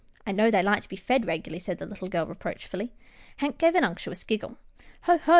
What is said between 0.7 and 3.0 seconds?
to be fed regularly," said the little girl, reproachfully.